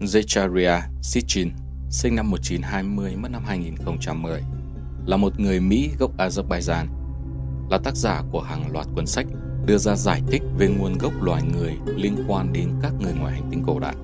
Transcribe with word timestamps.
Zecharia 0.00 0.80
Sitchin, 1.02 1.50
sinh 1.90 2.14
năm 2.14 2.30
1920, 2.30 3.16
mất 3.16 3.28
năm 3.28 3.42
2010, 3.46 4.42
là 5.06 5.16
một 5.16 5.40
người 5.40 5.60
Mỹ 5.60 5.90
gốc 5.98 6.16
Azerbaijan, 6.18 6.86
là 7.70 7.78
tác 7.78 7.96
giả 7.96 8.22
của 8.30 8.40
hàng 8.40 8.72
loạt 8.72 8.86
cuốn 8.94 9.06
sách 9.06 9.26
đưa 9.66 9.78
ra 9.78 9.96
giải 9.96 10.22
thích 10.26 10.42
về 10.58 10.68
nguồn 10.68 10.98
gốc 10.98 11.12
loài 11.22 11.42
người 11.52 11.76
liên 11.96 12.24
quan 12.28 12.52
đến 12.52 12.70
các 12.82 12.92
người 13.00 13.12
ngoài 13.12 13.32
hành 13.32 13.48
tinh 13.50 13.62
cổ 13.66 13.78
đại. 13.78 13.94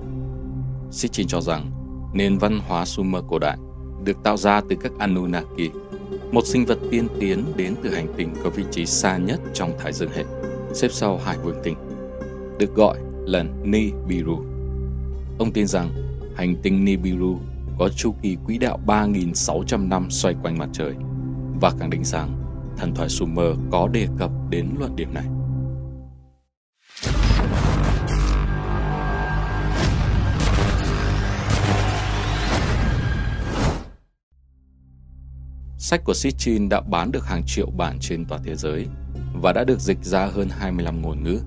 Sitchin 0.91 1.27
cho 1.27 1.41
rằng 1.41 1.71
nền 2.13 2.37
văn 2.37 2.59
hóa 2.67 2.85
Sumer 2.85 3.23
cổ 3.27 3.39
đại 3.39 3.57
được 4.03 4.17
tạo 4.23 4.37
ra 4.37 4.61
từ 4.69 4.75
các 4.81 4.91
Anunnaki, 4.99 5.71
một 6.31 6.45
sinh 6.45 6.65
vật 6.65 6.77
tiên 6.91 7.07
tiến 7.19 7.43
đến 7.55 7.75
từ 7.83 7.95
hành 7.95 8.13
tinh 8.17 8.33
có 8.43 8.49
vị 8.49 8.63
trí 8.71 8.85
xa 8.85 9.17
nhất 9.17 9.39
trong 9.53 9.71
Thái 9.79 9.93
Dương 9.93 10.11
hệ, 10.11 10.23
xếp 10.73 10.89
sau 10.91 11.17
Hải 11.17 11.37
Vương 11.37 11.61
tinh, 11.63 11.75
được 12.59 12.75
gọi 12.75 12.97
là 13.25 13.43
Nibiru. 13.63 14.54
Ông 15.39 15.51
tin 15.53 15.67
rằng 15.67 15.89
hành 16.35 16.55
tinh 16.63 16.85
Nibiru 16.85 17.39
có 17.79 17.89
chu 17.89 18.15
kỳ 18.21 18.37
quỹ 18.45 18.57
đạo 18.57 18.79
3.600 18.85 19.87
năm 19.87 20.11
xoay 20.11 20.35
quanh 20.43 20.57
mặt 20.57 20.69
trời 20.73 20.93
và 21.61 21.71
khẳng 21.79 21.89
định 21.89 22.03
rằng 22.03 22.41
thần 22.77 22.95
thoại 22.95 23.09
Sumer 23.09 23.57
có 23.71 23.87
đề 23.87 24.07
cập 24.17 24.31
đến 24.49 24.69
luận 24.79 24.95
điểm 24.95 25.13
này. 25.13 25.25
Sách 35.77 36.01
của 36.03 36.13
Sitchin 36.13 36.69
đã 36.69 36.81
bán 36.81 37.11
được 37.11 37.25
hàng 37.25 37.43
triệu 37.47 37.69
bản 37.77 37.97
trên 38.01 38.25
toàn 38.25 38.41
thế 38.43 38.55
giới 38.55 38.87
và 39.41 39.53
đã 39.53 39.63
được 39.63 39.79
dịch 39.79 40.03
ra 40.03 40.25
hơn 40.25 40.49
25 40.49 41.01
ngôn 41.01 41.23
ngữ. 41.23 41.39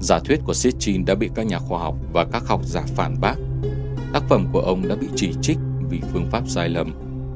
Giả 0.00 0.18
thuyết 0.18 0.40
của 0.44 0.54
Sitchin 0.54 1.04
đã 1.04 1.14
bị 1.14 1.30
các 1.34 1.46
nhà 1.46 1.58
khoa 1.58 1.78
học 1.78 1.94
và 2.12 2.26
các 2.32 2.42
học 2.46 2.60
giả 2.64 2.82
phản 2.86 3.20
bác. 3.20 3.34
Tác 4.12 4.22
phẩm 4.28 4.46
của 4.52 4.60
ông 4.60 4.88
đã 4.88 4.96
bị 4.96 5.08
chỉ 5.16 5.32
trích 5.42 5.58
vì 5.90 6.00
phương 6.12 6.30
pháp 6.30 6.48
sai 6.48 6.68
lầm 6.68 6.92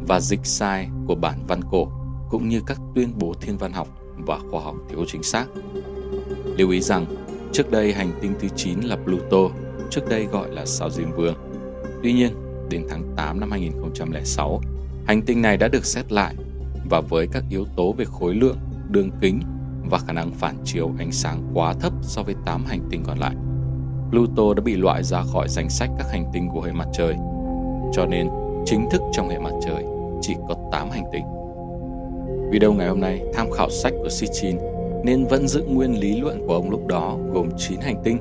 và 0.08 0.20
dịch 0.20 0.46
sai 0.46 0.88
của 1.06 1.14
bản 1.14 1.38
văn 1.48 1.60
cổ, 1.70 1.88
cũng 2.30 2.48
như 2.48 2.60
các 2.66 2.80
tuyên 2.94 3.12
bố 3.18 3.34
thiên 3.40 3.58
văn 3.58 3.72
học 3.72 3.88
và 4.16 4.38
khoa 4.50 4.62
học 4.62 4.74
thiếu 4.90 5.04
chính 5.08 5.22
xác. 5.22 5.46
Lưu 6.58 6.70
ý 6.70 6.80
rằng, 6.80 7.06
trước 7.52 7.70
đây 7.70 7.92
hành 7.92 8.12
tinh 8.20 8.34
thứ 8.40 8.48
9 8.56 8.80
là 8.80 8.96
Pluto, 8.96 9.38
trước 9.90 10.08
đây 10.08 10.24
gọi 10.24 10.50
là 10.50 10.66
sao 10.66 10.90
Diêm 10.90 11.10
Vương. 11.16 11.34
Tuy 12.02 12.12
nhiên, 12.12 12.30
đến 12.70 12.86
tháng 12.88 13.14
8 13.16 13.40
năm 13.40 13.50
2006, 13.50 14.60
hành 15.06 15.22
tinh 15.22 15.42
này 15.42 15.56
đã 15.56 15.68
được 15.68 15.86
xét 15.86 16.12
lại 16.12 16.34
và 16.90 17.00
với 17.00 17.26
các 17.32 17.44
yếu 17.50 17.64
tố 17.76 17.92
về 17.92 18.04
khối 18.04 18.34
lượng, 18.34 18.58
đường 18.90 19.10
kính 19.20 19.40
và 19.90 19.98
khả 19.98 20.12
năng 20.12 20.30
phản 20.30 20.56
chiếu 20.64 20.90
ánh 20.98 21.12
sáng 21.12 21.50
quá 21.54 21.74
thấp 21.80 21.92
so 22.02 22.22
với 22.22 22.34
8 22.44 22.64
hành 22.64 22.80
tinh 22.90 23.02
còn 23.06 23.18
lại. 23.18 23.34
Pluto 24.10 24.54
đã 24.54 24.62
bị 24.62 24.76
loại 24.76 25.02
ra 25.02 25.22
khỏi 25.22 25.48
danh 25.48 25.70
sách 25.70 25.90
các 25.98 26.06
hành 26.10 26.24
tinh 26.32 26.48
của 26.48 26.60
hệ 26.60 26.72
mặt 26.72 26.88
trời. 26.92 27.16
Cho 27.92 28.06
nên, 28.06 28.28
chính 28.64 28.88
thức 28.90 29.02
trong 29.12 29.28
hệ 29.28 29.38
mặt 29.38 29.52
trời 29.66 29.84
chỉ 30.20 30.34
có 30.48 30.54
8 30.72 30.90
hành 30.90 31.04
tinh. 31.12 31.24
Video 32.50 32.72
ngày 32.72 32.88
hôm 32.88 33.00
nay 33.00 33.22
tham 33.34 33.50
khảo 33.50 33.70
sách 33.70 33.92
của 34.02 34.08
Sitchin 34.08 34.58
nên 35.04 35.26
vẫn 35.26 35.48
giữ 35.48 35.62
nguyên 35.62 36.00
lý 36.00 36.20
luận 36.20 36.46
của 36.46 36.54
ông 36.54 36.70
lúc 36.70 36.86
đó 36.86 37.18
gồm 37.32 37.48
9 37.58 37.80
hành 37.80 38.02
tinh, 38.04 38.18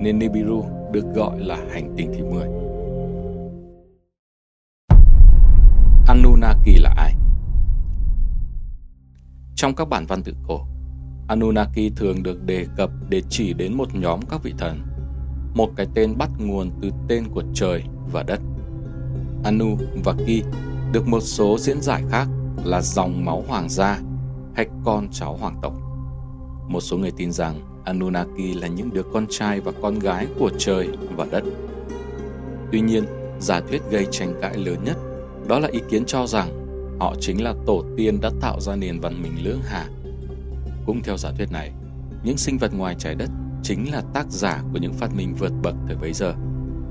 nên 0.00 0.18
Nibiru 0.18 0.64
được 0.92 1.04
gọi 1.14 1.40
là 1.40 1.58
hành 1.72 1.94
tinh 1.96 2.12
thứ 2.18 2.24
10. 2.24 2.48
Anunnaki 6.06 6.80
là 6.80 6.94
ai? 6.96 7.14
Trong 9.56 9.74
các 9.74 9.88
bản 9.88 10.06
văn 10.06 10.22
tự 10.22 10.34
cổ, 10.48 10.66
Anunnaki 11.30 11.92
thường 11.96 12.22
được 12.22 12.42
đề 12.46 12.66
cập 12.76 12.90
để 13.08 13.22
chỉ 13.28 13.52
đến 13.52 13.74
một 13.74 13.94
nhóm 13.94 14.20
các 14.30 14.42
vị 14.42 14.54
thần, 14.58 14.80
một 15.54 15.70
cái 15.76 15.86
tên 15.94 16.18
bắt 16.18 16.30
nguồn 16.38 16.70
từ 16.82 16.90
tên 17.08 17.24
của 17.28 17.42
trời 17.54 17.82
và 18.12 18.22
đất. 18.22 18.40
Anu 19.44 19.78
và 20.04 20.14
Ki 20.26 20.42
được 20.92 21.08
một 21.08 21.20
số 21.20 21.58
diễn 21.58 21.80
giải 21.80 22.02
khác 22.10 22.28
là 22.64 22.80
dòng 22.82 23.24
máu 23.24 23.44
hoàng 23.48 23.68
gia 23.68 24.00
hay 24.54 24.66
con 24.84 25.08
cháu 25.12 25.36
hoàng 25.36 25.58
tộc. 25.62 25.72
Một 26.68 26.80
số 26.80 26.96
người 26.98 27.12
tin 27.16 27.32
rằng 27.32 27.82
Anunnaki 27.84 28.56
là 28.60 28.66
những 28.66 28.90
đứa 28.94 29.02
con 29.12 29.26
trai 29.30 29.60
và 29.60 29.72
con 29.82 29.98
gái 29.98 30.26
của 30.38 30.50
trời 30.58 30.88
và 31.16 31.26
đất. 31.30 31.44
Tuy 32.72 32.80
nhiên, 32.80 33.04
giả 33.40 33.60
thuyết 33.60 33.82
gây 33.90 34.06
tranh 34.10 34.34
cãi 34.42 34.56
lớn 34.56 34.84
nhất 34.84 34.96
đó 35.48 35.58
là 35.58 35.68
ý 35.72 35.80
kiến 35.90 36.04
cho 36.04 36.26
rằng 36.26 36.48
họ 37.00 37.14
chính 37.20 37.42
là 37.42 37.54
tổ 37.66 37.84
tiên 37.96 38.20
đã 38.20 38.30
tạo 38.40 38.60
ra 38.60 38.76
nền 38.76 39.00
văn 39.00 39.22
minh 39.22 39.32
lưỡng 39.42 39.60
hà. 39.64 39.88
Cũng 40.86 41.02
theo 41.02 41.16
giả 41.16 41.30
thuyết 41.36 41.52
này, 41.52 41.72
những 42.24 42.36
sinh 42.36 42.58
vật 42.58 42.74
ngoài 42.74 42.94
trái 42.98 43.14
đất 43.14 43.30
chính 43.62 43.92
là 43.92 44.02
tác 44.14 44.26
giả 44.30 44.62
của 44.72 44.78
những 44.78 44.92
phát 44.92 45.14
minh 45.14 45.34
vượt 45.38 45.52
bậc 45.62 45.74
thời 45.86 45.96
bấy 45.96 46.12
giờ, 46.12 46.34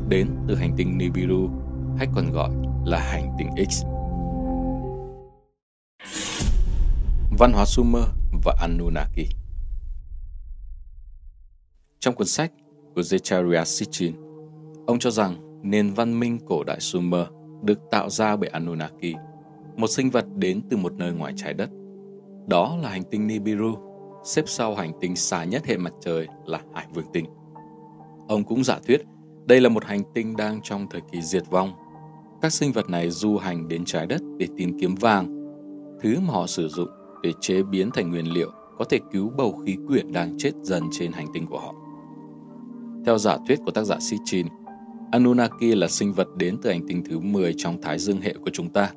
đến 0.09 0.27
từ 0.47 0.55
hành 0.55 0.73
tinh 0.77 0.97
Nibiru 0.97 1.49
hay 1.97 2.07
còn 2.15 2.31
gọi 2.31 2.49
là 2.85 2.99
hành 2.99 3.35
tinh 3.39 3.49
X. 3.69 3.83
Văn 7.39 7.51
hóa 7.53 7.65
Sumer 7.65 8.03
và 8.43 8.55
Anunnaki 8.61 9.25
Trong 11.99 12.15
cuốn 12.15 12.27
sách 12.27 12.51
của 12.95 13.01
Zecharia 13.01 13.63
Sitchin, 13.63 14.15
ông 14.87 14.99
cho 14.99 15.11
rằng 15.11 15.61
nền 15.63 15.93
văn 15.93 16.19
minh 16.19 16.39
cổ 16.47 16.63
đại 16.63 16.79
Sumer 16.79 17.27
được 17.63 17.79
tạo 17.91 18.09
ra 18.09 18.35
bởi 18.35 18.49
Anunnaki, 18.49 19.15
một 19.77 19.87
sinh 19.87 20.09
vật 20.09 20.25
đến 20.35 20.61
từ 20.69 20.77
một 20.77 20.93
nơi 20.93 21.11
ngoài 21.11 21.33
trái 21.35 21.53
đất. 21.53 21.69
Đó 22.49 22.77
là 22.81 22.89
hành 22.89 23.03
tinh 23.11 23.27
Nibiru, 23.27 23.75
xếp 24.23 24.43
sau 24.47 24.75
hành 24.75 24.91
tinh 25.01 25.15
xa 25.15 25.43
nhất 25.43 25.65
hệ 25.65 25.77
mặt 25.77 25.93
trời 26.01 26.27
là 26.45 26.59
Hải 26.73 26.87
Vương 26.93 27.05
tinh. 27.13 27.25
Ông 28.27 28.43
cũng 28.43 28.63
giả 28.63 28.79
thuyết 28.87 29.01
đây 29.45 29.61
là 29.61 29.69
một 29.69 29.85
hành 29.85 30.01
tinh 30.13 30.35
đang 30.37 30.61
trong 30.63 30.87
thời 30.89 31.01
kỳ 31.11 31.21
diệt 31.21 31.43
vong. 31.49 31.73
Các 32.41 32.53
sinh 32.53 32.71
vật 32.71 32.89
này 32.89 33.09
du 33.09 33.37
hành 33.37 33.67
đến 33.67 33.85
trái 33.85 34.07
đất 34.07 34.21
để 34.37 34.47
tìm 34.57 34.79
kiếm 34.79 34.95
vàng, 34.95 35.53
thứ 36.01 36.19
mà 36.19 36.33
họ 36.33 36.47
sử 36.47 36.67
dụng 36.67 36.89
để 37.23 37.33
chế 37.41 37.63
biến 37.63 37.89
thành 37.91 38.11
nguyên 38.11 38.33
liệu 38.33 38.51
có 38.77 38.85
thể 38.85 38.99
cứu 39.11 39.31
bầu 39.37 39.61
khí 39.65 39.75
quyển 39.87 40.11
đang 40.11 40.37
chết 40.37 40.51
dần 40.61 40.83
trên 40.91 41.11
hành 41.11 41.27
tinh 41.33 41.47
của 41.47 41.59
họ. 41.59 41.75
Theo 43.05 43.17
giả 43.17 43.37
thuyết 43.47 43.59
của 43.65 43.71
tác 43.71 43.83
giả 43.83 43.99
Sitchin, 43.99 44.47
Anunnaki 45.11 45.61
là 45.75 45.87
sinh 45.87 46.13
vật 46.13 46.27
đến 46.37 46.57
từ 46.61 46.69
hành 46.69 46.87
tinh 46.87 47.03
thứ 47.09 47.19
10 47.19 47.53
trong 47.57 47.81
Thái 47.81 47.99
Dương 47.99 48.21
hệ 48.21 48.33
của 48.33 48.49
chúng 48.53 48.69
ta. 48.69 48.91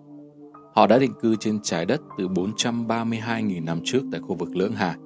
Họ 0.75 0.87
đã 0.87 0.99
định 0.99 1.13
cư 1.21 1.37
trên 1.37 1.61
trái 1.63 1.87
đất 1.87 2.01
từ 2.19 2.29
432.000 2.29 3.65
năm 3.65 3.81
trước 3.85 4.03
tại 4.13 4.21
khu 4.21 4.35
vực 4.35 4.57
Lưỡng 4.57 4.73
Hà, 4.73 4.97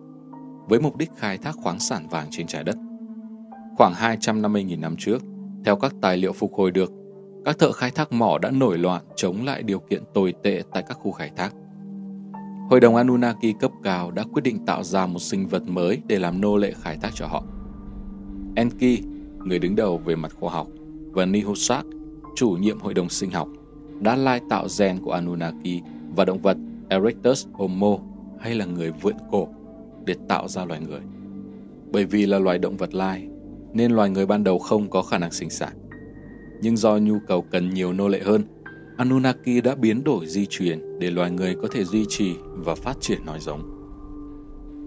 với 0.68 0.80
mục 0.80 0.96
đích 0.96 1.10
khai 1.16 1.38
thác 1.38 1.54
khoáng 1.62 1.78
sản 1.78 2.08
vàng 2.08 2.28
trên 2.30 2.46
trái 2.46 2.64
đất. 2.64 2.76
Khoảng 3.76 3.92
250.000 3.92 4.80
năm 4.80 4.96
trước, 4.98 5.22
theo 5.64 5.76
các 5.76 5.94
tài 6.02 6.16
liệu 6.16 6.32
phục 6.32 6.54
hồi 6.54 6.70
được, 6.70 6.92
các 7.44 7.58
thợ 7.58 7.72
khai 7.72 7.90
thác 7.90 8.12
mỏ 8.12 8.38
đã 8.38 8.50
nổi 8.50 8.78
loạn 8.78 9.02
chống 9.16 9.44
lại 9.44 9.62
điều 9.62 9.78
kiện 9.78 10.02
tồi 10.14 10.34
tệ 10.42 10.62
tại 10.72 10.84
các 10.88 10.94
khu 10.94 11.12
khai 11.12 11.30
thác. 11.36 11.54
Hội 12.70 12.80
đồng 12.80 12.96
Anunnaki 12.96 13.58
cấp 13.60 13.70
cao 13.82 14.10
đã 14.10 14.24
quyết 14.32 14.42
định 14.42 14.66
tạo 14.66 14.82
ra 14.82 15.06
một 15.06 15.18
sinh 15.18 15.46
vật 15.46 15.62
mới 15.68 16.02
để 16.06 16.18
làm 16.18 16.40
nô 16.40 16.56
lệ 16.56 16.72
khai 16.80 16.98
thác 17.02 17.10
cho 17.14 17.26
họ. 17.26 17.44
Enki, 18.56 19.02
người 19.44 19.58
đứng 19.58 19.76
đầu 19.76 19.98
về 19.98 20.16
mặt 20.16 20.32
khoa 20.40 20.52
học, 20.52 20.66
và 21.12 21.26
Nihusak, 21.26 21.86
chủ 22.36 22.50
nhiệm 22.50 22.80
hội 22.80 22.94
đồng 22.94 23.08
sinh 23.08 23.30
học, 23.30 23.48
đã 24.00 24.16
lai 24.16 24.40
tạo 24.48 24.66
gen 24.78 24.98
của 24.98 25.12
Anunnaki 25.12 25.82
và 26.16 26.24
động 26.24 26.42
vật 26.42 26.56
Erectus 26.88 27.46
homo 27.52 27.98
hay 28.40 28.54
là 28.54 28.64
người 28.64 28.92
vượn 29.02 29.14
cổ 29.30 29.48
để 30.04 30.14
tạo 30.28 30.48
ra 30.48 30.64
loài 30.64 30.80
người. 30.80 31.00
Bởi 31.92 32.04
vì 32.04 32.26
là 32.26 32.38
loài 32.38 32.58
động 32.58 32.76
vật 32.76 32.94
lai, 32.94 33.28
nên 33.72 33.92
loài 33.92 34.10
người 34.10 34.26
ban 34.26 34.44
đầu 34.44 34.58
không 34.58 34.90
có 34.90 35.02
khả 35.02 35.18
năng 35.18 35.32
sinh 35.32 35.50
sản. 35.50 35.72
Nhưng 36.62 36.76
do 36.76 36.96
nhu 36.96 37.18
cầu 37.26 37.44
cần 37.50 37.70
nhiều 37.70 37.92
nô 37.92 38.08
lệ 38.08 38.20
hơn, 38.24 38.44
Anunnaki 38.96 39.62
đã 39.64 39.74
biến 39.74 40.04
đổi 40.04 40.26
di 40.26 40.46
truyền 40.46 40.98
để 40.98 41.10
loài 41.10 41.30
người 41.30 41.54
có 41.62 41.68
thể 41.72 41.84
duy 41.84 42.04
trì 42.08 42.34
và 42.52 42.74
phát 42.74 42.96
triển 43.00 43.18
nòi 43.26 43.40
giống. 43.40 43.62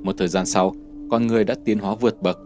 Một 0.03 0.15
thời 0.17 0.27
gian 0.27 0.45
sau, 0.45 0.73
con 1.11 1.27
người 1.27 1.43
đã 1.43 1.55
tiến 1.65 1.79
hóa 1.79 1.95
vượt 1.95 2.21
bậc. 2.21 2.39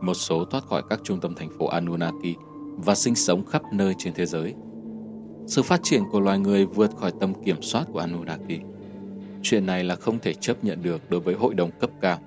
Một 0.00 0.14
số 0.14 0.44
thoát 0.44 0.64
khỏi 0.64 0.82
các 0.90 1.00
trung 1.04 1.20
tâm 1.20 1.34
thành 1.34 1.50
phố 1.58 1.66
Anunnaki 1.66 2.36
và 2.76 2.94
sinh 2.94 3.14
sống 3.14 3.46
khắp 3.46 3.62
nơi 3.72 3.94
trên 3.98 4.14
thế 4.14 4.26
giới. 4.26 4.54
Sự 5.50 5.62
phát 5.62 5.82
triển 5.82 6.04
của 6.10 6.20
loài 6.20 6.38
người 6.38 6.66
vượt 6.66 6.96
khỏi 6.96 7.12
tầm 7.20 7.34
kiểm 7.44 7.62
soát 7.62 7.84
của 7.92 7.98
Anunnaki. 7.98 8.60
Chuyện 9.42 9.66
này 9.66 9.84
là 9.84 9.96
không 9.96 10.18
thể 10.18 10.34
chấp 10.34 10.64
nhận 10.64 10.82
được 10.82 11.10
đối 11.10 11.20
với 11.20 11.34
hội 11.34 11.54
đồng 11.54 11.70
cấp 11.80 11.90
cao. 12.00 12.18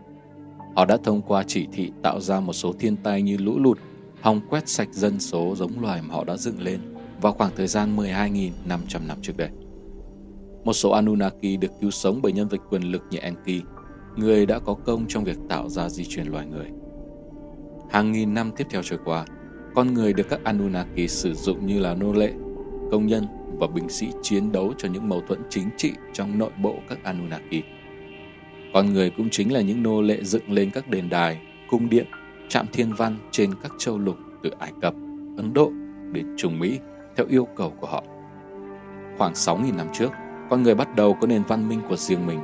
Họ 0.76 0.86
đã 0.86 0.98
thông 1.04 1.22
qua 1.22 1.44
chỉ 1.48 1.68
thị 1.72 1.92
tạo 2.02 2.20
ra 2.20 2.40
một 2.40 2.54
số 2.54 2.74
thiên 2.80 2.96
tai 2.96 3.22
như 3.22 3.38
lũ 3.38 3.60
lụt, 3.60 3.80
hòng 4.22 4.42
quét 4.50 4.70
sạch 4.70 4.88
dân 4.92 5.20
số 5.20 5.56
giống 5.56 5.82
loài 5.82 6.02
mà 6.02 6.16
họ 6.16 6.24
đã 6.24 6.38
dựng 6.38 6.62
lên 6.62 6.80
vào 7.22 7.34
khoảng 7.34 7.52
thời 7.56 7.68
gian 7.68 7.98
12.500 7.98 9.08
năm 9.08 9.18
trước 9.22 9.38
đây. 9.38 9.50
Một 10.64 10.74
số 10.74 10.90
Anunnaki 10.90 11.60
được 11.62 11.72
cứu 11.82 11.92
sống 11.92 12.20
bởi 12.24 12.32
nhân 12.32 12.48
vật 12.48 12.62
quyền 12.70 12.92
lực 12.92 13.04
như 13.10 13.18
Enki, 13.18 13.64
người 14.16 14.46
đã 14.46 14.60
có 14.60 14.74
công 14.74 15.06
trong 15.08 15.24
việc 15.24 15.38
tạo 15.50 15.70
ra 15.70 15.90
di 15.90 16.06
truyền 16.06 16.28
loài 16.28 16.46
người. 16.46 16.68
Hàng 17.90 18.12
nghìn 18.12 18.34
năm 18.34 18.52
tiếp 18.58 18.68
theo 18.70 18.84
trôi 18.84 19.00
qua, 19.06 19.26
con 19.76 19.94
người 19.94 20.14
được 20.14 20.30
các 20.30 20.44
Anunnaki 20.44 21.08
sử 21.08 21.34
dụng 21.34 21.68
như 21.68 21.80
là 21.80 21.96
nô 21.96 22.14
lệ, 22.14 22.34
công 22.92 23.08
nhân 23.08 23.28
và 23.60 23.68
binh 23.68 23.90
sĩ 23.90 24.08
chiến 24.22 24.52
đấu 24.52 24.74
cho 24.78 24.90
những 24.90 25.10
mâu 25.10 25.22
thuẫn 25.22 25.42
chính 25.50 25.70
trị 25.78 25.92
trong 26.14 26.38
nội 26.38 26.52
bộ 26.62 26.76
các 26.90 27.04
Anunnaki. 27.04 27.64
Con 28.74 28.94
người 28.94 29.10
cũng 29.10 29.30
chính 29.30 29.54
là 29.54 29.62
những 29.62 29.84
nô 29.84 30.02
lệ 30.02 30.24
dựng 30.24 30.52
lên 30.52 30.70
các 30.74 30.88
đền 30.88 31.10
đài, 31.10 31.42
cung 31.70 31.90
điện, 31.90 32.06
trạm 32.50 32.66
thiên 32.74 32.94
văn 32.94 33.18
trên 33.32 33.52
các 33.64 33.72
châu 33.78 33.98
lục 34.00 34.18
từ 34.44 34.50
Ai 34.60 34.72
Cập, 34.82 34.94
Ấn 35.38 35.54
Độ, 35.54 35.72
đến 36.12 36.36
Trung 36.38 36.60
Mỹ 36.60 36.80
theo 37.18 37.26
yêu 37.30 37.48
cầu 37.56 37.74
của 37.80 37.88
họ. 37.88 38.04
Khoảng 39.18 39.34
6.000 39.34 39.76
năm 39.76 39.88
trước, 39.94 40.12
con 40.50 40.64
người 40.64 40.76
bắt 40.76 40.96
đầu 40.96 41.18
có 41.22 41.28
nền 41.28 41.44
văn 41.48 41.70
minh 41.70 41.82
của 41.90 41.96
riêng 41.96 42.26
mình 42.26 42.40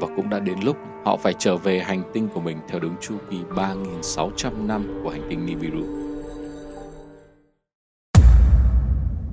và 0.00 0.08
cũng 0.16 0.30
đã 0.30 0.38
đến 0.38 0.58
lúc 0.64 0.76
họ 1.04 1.16
phải 1.16 1.34
trở 1.38 1.56
về 1.56 1.80
hành 1.80 2.02
tinh 2.12 2.28
của 2.34 2.40
mình 2.40 2.58
theo 2.68 2.80
đúng 2.80 2.96
chu 3.00 3.14
kỳ 3.30 3.38
3.600 3.54 4.66
năm 4.66 5.00
của 5.04 5.10
hành 5.10 5.26
tinh 5.28 5.46
Nibiru. 5.46 6.01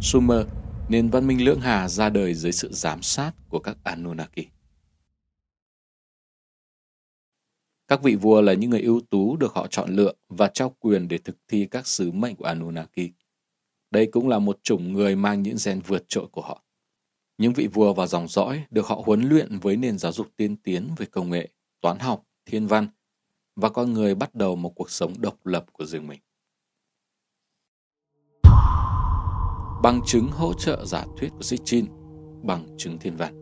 Sumer, 0.01 0.48
nền 0.90 1.10
văn 1.10 1.28
minh 1.28 1.46
lưỡng 1.46 1.62
hà 1.62 1.88
ra 1.88 2.10
đời 2.10 2.34
dưới 2.34 2.51
sự 2.51 2.69
giám 2.72 3.01
sát 3.01 3.31
của 3.50 3.60
các 3.60 3.78
Anunnaki. 3.84 4.46
Các 7.88 8.04
vị 8.04 8.16
vua 8.16 8.42
là 8.42 8.54
những 8.54 8.69
người 8.69 8.81
ưu 8.81 9.01
tú 9.10 9.38
được 9.38 9.54
họ 9.54 9.68
chọn 9.68 9.96
lựa 9.96 10.13
và 10.30 10.48
trao 10.48 10.75
quyền 10.80 11.07
để 11.07 11.18
thực 11.18 11.38
thi 11.48 11.68
các 11.72 11.88
sứ 11.88 12.12
mệnh 12.12 12.36
của 12.36 12.46
Anunnaki. 12.46 13.10
Đây 13.92 14.06
cũng 14.12 14.28
là 14.28 14.40
một 14.40 14.60
chủng 14.63 14.94
người 14.94 15.16
mang 15.16 15.44
những 15.44 15.57
gen 15.66 15.81
vượt 15.88 16.04
trội 16.07 16.28
của 16.31 16.42
họ. 16.42 16.63
Những 17.38 17.54
vị 17.54 17.68
vua 17.68 17.94
và 17.94 18.07
dòng 18.07 18.28
dõi 18.28 18.63
được 18.72 18.86
họ 18.86 19.02
huấn 19.06 19.30
luyện 19.30 19.60
với 19.60 19.78
nền 19.78 19.98
giáo 19.98 20.12
dục 20.12 20.28
tiên 20.36 20.56
tiến 20.56 20.90
về 20.98 21.06
công 21.06 21.30
nghệ, 21.30 21.50
toán 21.81 22.00
học, 22.00 22.25
thiên 22.45 22.68
văn 22.68 22.88
và 23.56 23.69
con 23.69 23.94
người 23.94 24.16
bắt 24.16 24.36
đầu 24.36 24.56
một 24.56 24.75
cuộc 24.75 24.92
sống 24.92 25.13
độc 25.18 25.45
lập 25.45 25.66
của 25.74 25.86
riêng 25.86 26.07
mình. 26.07 26.19
Bằng 29.84 30.02
chứng 30.06 30.28
hỗ 30.31 30.54
trợ 30.54 30.86
giả 30.86 31.04
thuyết 31.18 31.30
của 31.30 31.42
Sitchin 31.42 31.86
bằng 32.44 32.66
chứng 32.78 32.98
thiên 33.00 33.16
văn. 33.18 33.34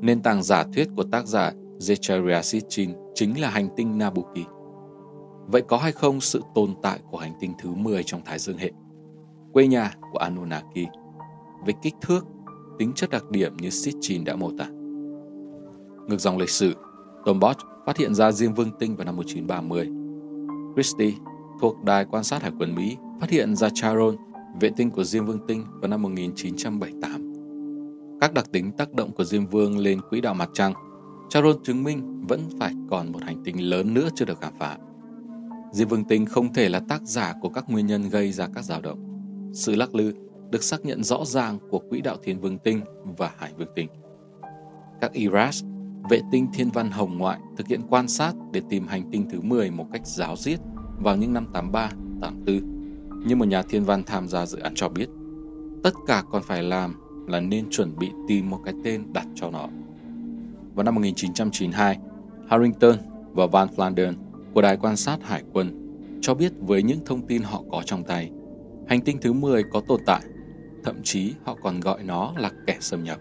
Nền 0.00 0.22
tảng 0.22 0.42
giả 0.42 0.64
thuyết 0.74 0.88
của 0.96 1.02
tác 1.12 1.26
giả 1.26 1.52
Zecharia 1.78 2.42
Sitchin 2.42 2.90
chính 3.14 3.40
là 3.40 3.50
hành 3.50 3.68
tinh 3.76 3.98
Nabuki. 3.98 4.46
Vậy 5.46 5.62
có 5.62 5.76
hay 5.76 5.92
không 5.92 6.20
sự 6.20 6.42
tồn 6.54 6.74
tại 6.82 7.00
của 7.10 7.18
hành 7.18 7.32
tinh 7.40 7.52
thứ 7.58 7.70
10 7.74 8.02
trong 8.02 8.20
Thái 8.24 8.38
Dương 8.38 8.58
hệ? 8.58 8.70
Quê 9.52 9.66
nhà 9.66 9.94
của 10.12 10.18
Anunnaki 10.18 10.88
về 11.66 11.72
kích 11.82 11.94
thước, 12.00 12.26
tính 12.78 12.92
chất 12.94 13.10
đặc 13.10 13.30
điểm 13.30 13.56
như 13.56 13.70
Sitchin 13.70 14.24
đã 14.24 14.36
mô 14.36 14.50
tả. 14.58 14.68
Ngược 16.08 16.20
dòng 16.20 16.38
lịch 16.38 16.50
sử, 16.50 16.74
Tombot 17.24 17.56
phát 17.86 17.96
hiện 17.96 18.14
ra 18.14 18.32
riêng 18.32 18.54
Vương 18.54 18.70
Tinh 18.78 18.96
vào 18.96 19.04
năm 19.04 19.16
1930. 19.16 19.88
Christie 20.74 21.12
thuộc 21.60 21.84
Đài 21.84 22.04
quan 22.04 22.24
sát 22.24 22.42
Hải 22.42 22.52
quân 22.58 22.74
Mỹ 22.74 22.96
phát 23.20 23.30
hiện 23.30 23.56
ra 23.56 23.68
Charon, 23.74 24.16
vệ 24.60 24.70
tinh 24.76 24.90
của 24.90 25.04
Diêm 25.04 25.26
Vương 25.26 25.46
Tinh 25.46 25.64
vào 25.80 25.88
năm 25.88 26.02
1978. 26.02 27.32
Các 28.20 28.34
đặc 28.34 28.52
tính 28.52 28.72
tác 28.72 28.92
động 28.92 29.12
của 29.12 29.24
Diêm 29.24 29.46
Vương 29.46 29.78
lên 29.78 30.00
quỹ 30.10 30.20
đạo 30.20 30.34
mặt 30.34 30.50
trăng, 30.54 30.72
Charon 31.28 31.62
chứng 31.62 31.84
minh 31.84 32.26
vẫn 32.28 32.40
phải 32.60 32.72
còn 32.90 33.12
một 33.12 33.22
hành 33.22 33.44
tinh 33.44 33.70
lớn 33.70 33.94
nữa 33.94 34.08
chưa 34.14 34.24
được 34.24 34.40
khám 34.40 34.52
phá. 34.58 34.78
Diêm 35.72 35.88
Vương 35.88 36.04
Tinh 36.04 36.26
không 36.26 36.52
thể 36.52 36.68
là 36.68 36.80
tác 36.88 37.02
giả 37.02 37.34
của 37.40 37.48
các 37.48 37.70
nguyên 37.70 37.86
nhân 37.86 38.08
gây 38.08 38.32
ra 38.32 38.48
các 38.54 38.64
dao 38.64 38.80
động. 38.80 38.98
Sự 39.52 39.74
lắc 39.74 39.94
lư 39.94 40.12
được 40.50 40.62
xác 40.62 40.84
nhận 40.84 41.04
rõ 41.04 41.24
ràng 41.24 41.58
của 41.70 41.78
quỹ 41.78 42.00
đạo 42.00 42.16
Thiên 42.22 42.40
Vương 42.40 42.58
Tinh 42.58 42.80
và 43.18 43.30
Hải 43.38 43.52
Vương 43.58 43.68
Tinh. 43.74 43.88
Các 45.00 45.12
IRAS, 45.12 45.64
vệ 46.10 46.20
tinh 46.32 46.46
thiên 46.52 46.70
văn 46.70 46.90
hồng 46.90 47.18
ngoại 47.18 47.38
thực 47.56 47.66
hiện 47.66 47.80
quan 47.90 48.08
sát 48.08 48.32
để 48.52 48.62
tìm 48.70 48.86
hành 48.86 49.10
tinh 49.10 49.26
thứ 49.30 49.40
10 49.40 49.70
một 49.70 49.86
cách 49.92 50.06
giáo 50.06 50.36
diết 50.36 50.60
vào 51.00 51.16
những 51.16 51.32
năm 51.32 51.46
83, 51.52 51.90
84. 52.20 52.60
Như 53.26 53.36
một 53.36 53.44
nhà 53.44 53.62
thiên 53.62 53.84
văn 53.84 54.02
tham 54.04 54.28
gia 54.28 54.46
dự 54.46 54.58
án 54.58 54.74
cho 54.74 54.88
biết, 54.88 55.08
tất 55.82 55.94
cả 56.06 56.22
còn 56.30 56.42
phải 56.42 56.62
làm 56.62 56.94
là 57.26 57.40
nên 57.40 57.70
chuẩn 57.70 57.98
bị 57.98 58.10
tìm 58.28 58.50
một 58.50 58.60
cái 58.64 58.74
tên 58.84 59.12
đặt 59.12 59.26
cho 59.34 59.50
nó. 59.50 59.68
Vào 60.74 60.84
năm 60.84 60.94
1992, 60.94 61.98
Harrington 62.48 62.96
và 63.32 63.46
Van 63.46 63.68
Flandern 63.76 64.14
của 64.54 64.62
Đài 64.62 64.76
quan 64.76 64.96
sát 64.96 65.18
Hải 65.22 65.42
quân 65.52 65.90
cho 66.20 66.34
biết 66.34 66.52
với 66.60 66.82
những 66.82 66.98
thông 67.06 67.26
tin 67.26 67.42
họ 67.42 67.62
có 67.70 67.82
trong 67.84 68.04
tay, 68.04 68.30
hành 68.88 69.00
tinh 69.00 69.18
thứ 69.20 69.32
10 69.32 69.62
có 69.62 69.80
tồn 69.88 70.00
tại, 70.06 70.22
thậm 70.84 70.96
chí 71.02 71.34
họ 71.44 71.56
còn 71.62 71.80
gọi 71.80 72.02
nó 72.02 72.34
là 72.36 72.50
kẻ 72.66 72.76
xâm 72.80 73.04
nhập. 73.04 73.18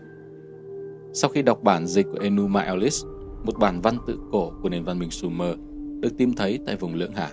Sau 1.13 1.29
khi 1.29 1.41
đọc 1.41 1.63
bản 1.63 1.87
dịch 1.87 2.05
của 2.11 2.19
Enuma 2.21 2.61
elis 2.61 3.05
một 3.43 3.59
bản 3.59 3.81
văn 3.81 3.97
tự 4.07 4.19
cổ 4.31 4.51
của 4.61 4.69
nền 4.69 4.83
văn 4.83 4.99
minh 4.99 5.11
Sumer 5.11 5.55
được 5.99 6.17
tìm 6.17 6.33
thấy 6.33 6.59
tại 6.65 6.75
vùng 6.75 6.95
Lưỡng 6.95 7.13
Hà, 7.15 7.31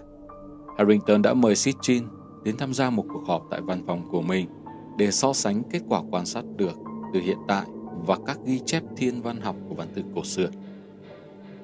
Harrington 0.79 1.23
đã 1.23 1.35
mời 1.35 1.57
Sitchin 1.57 2.05
đến 2.45 2.57
tham 2.57 2.75
gia 2.75 2.91
một 2.91 3.05
cuộc 3.09 3.27
họp 3.27 3.47
tại 3.51 3.61
văn 3.61 3.83
phòng 3.87 4.09
của 4.11 4.23
mình 4.23 4.47
để 4.99 5.11
so 5.11 5.33
sánh 5.33 5.63
kết 5.71 5.81
quả 5.89 6.03
quan 6.11 6.27
sát 6.27 6.45
được 6.57 6.79
từ 7.15 7.21
hiện 7.21 7.39
tại 7.49 7.67
và 8.07 8.19
các 8.27 8.39
ghi 8.45 8.61
chép 8.67 8.83
thiên 8.97 9.23
văn 9.23 9.41
học 9.41 9.57
của 9.69 9.75
văn 9.75 9.89
tự 9.95 10.03
cổ 10.15 10.25
xưa. 10.25 10.49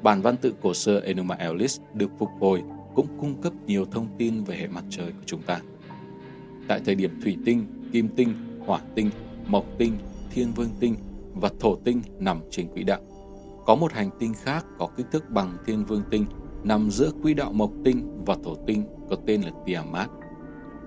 Bản 0.03 0.23
văn 0.23 0.37
tự 0.37 0.55
cổ 0.63 0.75
xưa 0.75 1.01
Enuma 1.01 1.35
Elish 1.35 1.83
được 1.95 2.11
phục 2.19 2.29
hồi 2.41 2.63
cũng 2.95 3.07
cung 3.21 3.41
cấp 3.43 3.53
nhiều 3.67 3.85
thông 3.85 4.07
tin 4.19 4.45
về 4.45 4.57
hệ 4.57 4.69
mặt 4.69 4.85
trời 4.91 5.13
của 5.13 5.25
chúng 5.27 5.43
ta. 5.43 5.61
Tại 6.69 6.81
thời 6.85 6.95
điểm 6.95 7.21
thủy 7.23 7.37
tinh, 7.45 7.67
kim 7.93 8.09
tinh, 8.09 8.35
hỏa 8.67 8.81
tinh, 8.95 9.11
mộc 9.47 9.65
tinh, 9.79 9.93
thiên 10.31 10.53
vương 10.53 10.71
tinh 10.81 10.97
và 11.35 11.51
thổ 11.61 11.77
tinh 11.77 12.03
nằm 12.19 12.41
trên 12.51 12.69
quỹ 12.69 12.83
đạo. 12.83 13.01
Có 13.67 13.75
một 13.75 13.93
hành 13.93 14.11
tinh 14.19 14.35
khác 14.35 14.67
có 14.79 14.89
kích 14.97 15.07
thước 15.13 15.31
bằng 15.31 15.57
thiên 15.67 15.85
vương 15.85 16.03
tinh 16.11 16.25
nằm 16.65 16.91
giữa 16.91 17.11
quỹ 17.23 17.35
đạo 17.35 17.53
mộc 17.53 17.71
tinh 17.85 18.23
và 18.27 18.37
thổ 18.45 18.55
tinh 18.67 18.85
có 19.11 19.17
tên 19.27 19.43
là 19.43 19.51
Tiamat. 19.67 20.11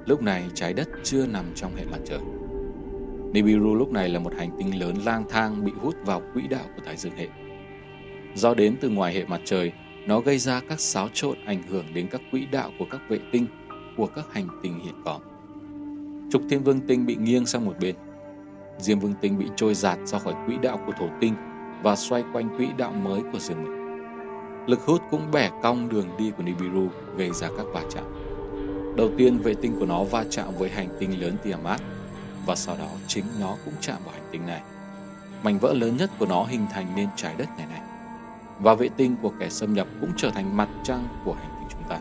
Lúc 0.06 0.22
này 0.22 0.44
trái 0.54 0.74
đất 0.74 0.90
chưa 1.04 1.28
nằm 1.28 1.46
trong 1.56 1.76
hệ 1.76 1.86
mặt 1.92 2.00
trời. 2.06 2.20
Nibiru 3.34 3.76
lúc 3.76 3.92
này 3.92 4.10
là 4.10 4.20
một 4.20 4.34
hành 4.38 4.50
tinh 4.58 4.80
lớn 4.80 4.96
lang 5.06 5.24
thang 5.30 5.66
bị 5.66 5.72
hút 5.82 5.96
vào 6.06 6.22
quỹ 6.34 6.48
đạo 6.48 6.66
của 6.76 6.82
Thái 6.86 6.98
Dương 6.98 7.16
hệ. 7.18 7.28
Do 8.36 8.54
đến 8.54 8.76
từ 8.82 8.90
ngoài 8.90 9.14
hệ 9.14 9.26
mặt 9.26 9.42
trời, 9.46 9.72
nó 10.08 10.20
gây 10.20 10.38
ra 10.38 10.62
các 10.70 10.80
xáo 10.80 11.10
trộn 11.14 11.38
ảnh 11.46 11.64
hưởng 11.70 11.86
đến 11.94 12.08
các 12.12 12.22
quỹ 12.32 12.46
đạo 12.46 12.72
của 12.80 12.86
các 12.92 13.02
vệ 13.10 13.20
tinh 13.32 13.48
của 13.98 14.08
các 14.08 14.26
hành 14.32 14.48
tinh 14.64 14.80
hiện 14.84 14.96
có. 15.06 15.20
Trục 16.32 16.42
Thiên 16.50 16.64
Vương 16.64 16.80
Tinh 16.88 17.06
bị 17.06 17.16
nghiêng 17.16 17.46
sang 17.46 17.66
một 17.66 17.74
bên. 17.80 17.96
Diêm 18.78 19.00
Vương 19.00 19.14
Tinh 19.22 19.38
bị 19.38 19.46
trôi 19.56 19.74
giạt 19.74 20.00
ra 20.06 20.20
khỏi 20.20 20.34
quỹ 20.46 20.56
đạo 20.62 20.80
của 20.86 20.94
Thổ 21.00 21.08
Tinh 21.22 21.34
và 21.84 21.96
xoay 21.96 22.24
quanh 22.34 22.58
quỹ 22.58 22.68
đạo 22.78 22.92
mới 22.92 23.22
của 23.32 23.40
riêng 23.40 23.64
mình. 23.64 23.85
Lực 24.66 24.86
hút 24.86 25.02
cũng 25.12 25.32
bẻ 25.32 25.50
cong 25.64 25.90
đường 25.90 26.08
đi 26.18 26.32
của 26.38 26.44
Nibiru 26.44 26.88
gây 27.18 27.32
ra 27.32 27.48
các 27.58 27.66
va 27.74 27.82
chạm. 27.92 28.04
Đầu 28.96 29.10
tiên 29.18 29.38
vệ 29.38 29.54
tinh 29.54 29.76
của 29.80 29.86
nó 29.86 30.04
va 30.04 30.26
chạm 30.30 30.48
với 30.58 30.70
hành 30.70 30.90
tinh 31.00 31.22
lớn 31.22 31.36
Tiamat 31.44 31.82
và 32.46 32.56
sau 32.56 32.76
đó 32.80 32.88
chính 33.08 33.26
nó 33.40 33.56
cũng 33.66 33.74
chạm 33.82 33.98
vào 34.06 34.14
hành 34.14 34.28
tinh 34.32 34.46
này. 34.48 34.62
Mảnh 35.44 35.60
vỡ 35.60 35.74
lớn 35.74 35.98
nhất 35.98 36.12
của 36.20 36.26
nó 36.26 36.44
hình 36.44 36.66
thành 36.72 36.88
nên 36.96 37.08
trái 37.16 37.36
đất 37.38 37.48
ngày 37.58 37.68
này. 37.68 37.82
Và 38.60 38.74
vệ 38.74 38.90
tinh 38.98 39.16
của 39.22 39.32
kẻ 39.40 39.50
xâm 39.50 39.74
nhập 39.74 39.88
cũng 40.02 40.12
trở 40.18 40.30
thành 40.30 40.58
mặt 40.58 40.70
trăng 40.84 41.08
của 41.26 41.34
hành 41.34 41.52
tinh 41.60 41.68
chúng 41.72 41.84
ta. 41.90 42.00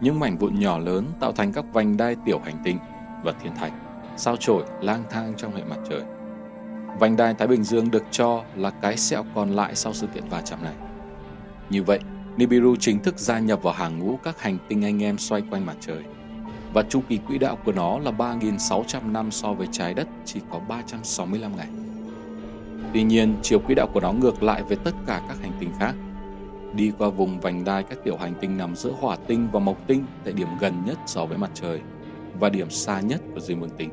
Những 0.00 0.20
mảnh 0.20 0.38
vụn 0.38 0.60
nhỏ 0.60 0.78
lớn 0.78 1.06
tạo 1.20 1.32
thành 1.32 1.52
các 1.52 1.64
vành 1.72 1.96
đai 1.96 2.16
tiểu 2.24 2.40
hành 2.44 2.56
tinh 2.64 2.78
và 3.24 3.32
thiên 3.32 3.56
thạch, 3.56 3.72
sao 4.16 4.36
chổi 4.36 4.62
lang 4.80 5.02
thang 5.10 5.34
trong 5.36 5.56
hệ 5.56 5.64
mặt 5.64 5.78
trời. 5.90 6.02
Vành 6.98 7.16
đai 7.16 7.34
Thái 7.34 7.48
Bình 7.48 7.64
Dương 7.64 7.90
được 7.90 8.04
cho 8.10 8.42
là 8.56 8.70
cái 8.70 8.96
sẹo 8.96 9.24
còn 9.34 9.50
lại 9.50 9.74
sau 9.74 9.92
sự 9.92 10.06
kiện 10.06 10.28
va 10.28 10.40
chạm 10.40 10.62
này. 10.62 10.74
Như 11.70 11.82
vậy, 11.82 11.98
Nibiru 12.36 12.76
chính 12.76 13.02
thức 13.02 13.18
gia 13.18 13.38
nhập 13.38 13.62
vào 13.62 13.74
hàng 13.74 13.98
ngũ 13.98 14.18
các 14.22 14.40
hành 14.40 14.58
tinh 14.68 14.84
anh 14.84 15.02
em 15.02 15.18
xoay 15.18 15.42
quanh 15.50 15.66
mặt 15.66 15.76
trời. 15.80 16.02
Và 16.72 16.82
chu 16.82 17.02
kỳ 17.08 17.16
quỹ 17.16 17.38
đạo 17.38 17.58
của 17.64 17.72
nó 17.72 17.98
là 17.98 18.10
3.600 18.10 19.12
năm 19.12 19.30
so 19.30 19.52
với 19.52 19.66
trái 19.72 19.94
đất 19.94 20.08
chỉ 20.24 20.40
có 20.50 20.58
365 20.58 21.56
ngày. 21.56 21.68
Tuy 22.92 23.02
nhiên, 23.02 23.34
chiều 23.42 23.58
quỹ 23.58 23.74
đạo 23.74 23.88
của 23.94 24.00
nó 24.00 24.12
ngược 24.12 24.42
lại 24.42 24.62
với 24.62 24.76
tất 24.76 24.94
cả 25.06 25.22
các 25.28 25.36
hành 25.40 25.52
tinh 25.60 25.70
khác. 25.78 25.94
Đi 26.74 26.92
qua 26.98 27.08
vùng 27.08 27.40
vành 27.40 27.64
đai 27.64 27.82
các 27.82 27.98
tiểu 28.04 28.16
hành 28.16 28.34
tinh 28.40 28.56
nằm 28.56 28.76
giữa 28.76 28.92
hỏa 29.00 29.16
tinh 29.16 29.48
và 29.52 29.60
mộc 29.60 29.86
tinh 29.86 30.04
tại 30.24 30.32
điểm 30.32 30.48
gần 30.60 30.74
nhất 30.86 30.98
so 31.06 31.26
với 31.26 31.38
mặt 31.38 31.50
trời 31.54 31.80
và 32.40 32.48
điểm 32.48 32.70
xa 32.70 33.00
nhất 33.00 33.20
của 33.34 33.40
Diêm 33.40 33.60
Vương 33.60 33.76
Tinh. 33.76 33.90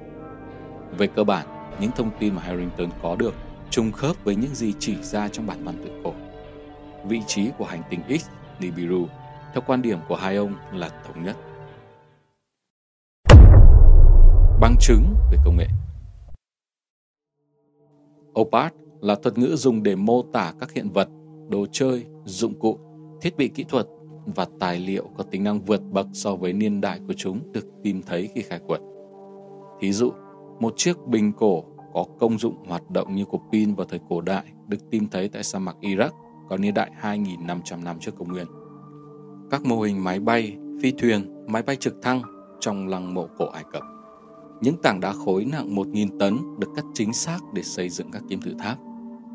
Về 0.97 1.07
cơ 1.07 1.23
bản, 1.23 1.47
những 1.79 1.91
thông 1.91 2.11
tin 2.19 2.35
mà 2.35 2.41
Harrington 2.41 2.89
có 3.01 3.15
được 3.15 3.33
trùng 3.69 3.91
khớp 3.91 4.23
với 4.23 4.35
những 4.35 4.55
gì 4.55 4.73
chỉ 4.79 4.95
ra 5.01 5.27
trong 5.27 5.47
bản 5.47 5.63
văn 5.63 5.75
tự 5.83 5.91
cổ 6.03 6.13
vị 7.11 7.21
trí 7.27 7.51
của 7.57 7.65
hành 7.65 7.81
tinh 7.89 8.19
X 8.19 8.29
Nibiru 8.59 9.05
theo 9.53 9.63
quan 9.67 9.81
điểm 9.81 9.99
của 10.07 10.15
hai 10.15 10.35
ông 10.35 10.55
là 10.73 10.89
thống 11.05 11.23
nhất. 11.23 11.37
Bằng 14.61 14.75
chứng 14.79 15.15
về 15.31 15.37
công 15.45 15.57
nghệ 15.57 15.67
Opart 18.39 18.73
là 19.01 19.15
thuật 19.15 19.37
ngữ 19.37 19.55
dùng 19.55 19.83
để 19.83 19.95
mô 19.95 20.21
tả 20.33 20.53
các 20.59 20.71
hiện 20.71 20.89
vật, 20.89 21.09
đồ 21.49 21.65
chơi, 21.71 22.05
dụng 22.25 22.59
cụ, 22.59 22.77
thiết 23.21 23.37
bị 23.37 23.47
kỹ 23.47 23.65
thuật 23.69 23.87
và 24.25 24.47
tài 24.59 24.79
liệu 24.79 25.09
có 25.17 25.23
tính 25.23 25.43
năng 25.43 25.61
vượt 25.61 25.81
bậc 25.91 26.07
so 26.13 26.35
với 26.35 26.53
niên 26.53 26.81
đại 26.81 26.99
của 27.07 27.13
chúng 27.17 27.51
được 27.51 27.65
tìm 27.83 28.01
thấy 28.01 28.29
khi 28.35 28.41
khai 28.41 28.59
quật. 28.67 28.81
Thí 29.79 29.91
dụ, 29.91 30.11
một 30.59 30.73
chiếc 30.77 30.97
bình 31.07 31.33
cổ 31.33 31.63
có 31.93 32.05
công 32.19 32.37
dụng 32.37 32.55
hoạt 32.67 32.89
động 32.89 33.15
như 33.15 33.25
cục 33.25 33.41
pin 33.51 33.75
vào 33.75 33.87
thời 33.89 33.99
cổ 34.09 34.21
đại 34.21 34.43
được 34.67 34.89
tìm 34.89 35.07
thấy 35.11 35.29
tại 35.29 35.43
sa 35.43 35.59
mạc 35.59 35.75
Iraq 35.81 36.11
có 36.51 36.57
niên 36.57 36.73
đại 36.73 36.91
2.500 37.01 37.83
năm 37.83 37.99
trước 37.99 38.11
công 38.17 38.27
nguyên. 38.27 38.47
Các 39.51 39.65
mô 39.65 39.81
hình 39.81 40.03
máy 40.03 40.19
bay, 40.19 40.57
phi 40.81 40.91
thuyền, 40.91 41.45
máy 41.47 41.63
bay 41.63 41.75
trực 41.75 42.01
thăng 42.01 42.21
trong 42.59 42.87
lăng 42.87 43.13
mộ 43.13 43.27
cổ 43.37 43.45
Ai 43.45 43.63
Cập. 43.71 43.83
Những 44.61 44.75
tảng 44.83 44.99
đá 44.99 45.13
khối 45.13 45.45
nặng 45.45 45.75
1.000 45.75 46.19
tấn 46.19 46.37
được 46.59 46.67
cắt 46.75 46.85
chính 46.93 47.13
xác 47.13 47.39
để 47.53 47.63
xây 47.63 47.89
dựng 47.89 48.11
các 48.11 48.23
kim 48.29 48.41
tự 48.41 48.55
tháp 48.59 48.77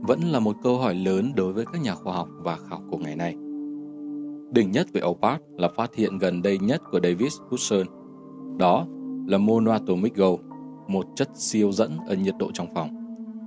vẫn 0.03 0.21
là 0.21 0.41
một 0.41 0.57
câu 0.63 0.79
hỏi 0.79 0.95
lớn 0.95 1.33
đối 1.37 1.53
với 1.53 1.65
các 1.73 1.83
nhà 1.83 1.95
khoa 1.95 2.15
học 2.15 2.29
và 2.33 2.59
khảo 2.71 2.83
cổ 2.91 2.97
ngày 2.97 3.17
nay. 3.17 3.33
Đỉnh 4.53 4.71
nhất 4.71 4.87
về 4.93 5.01
OPART 5.05 5.41
là 5.59 5.69
phát 5.77 5.95
hiện 5.95 6.19
gần 6.19 6.43
đây 6.43 6.59
nhất 6.59 6.83
của 6.91 7.01
David 7.03 7.33
Hudson. 7.51 7.87
Đó 8.59 8.87
là 9.27 9.39
monoatomic 9.39 10.15
gold, 10.15 10.41
một 10.89 11.07
chất 11.17 11.29
siêu 11.35 11.73
dẫn 11.73 11.99
ở 12.07 12.15
nhiệt 12.15 12.35
độ 12.39 12.51
trong 12.55 12.75
phòng, 12.75 12.91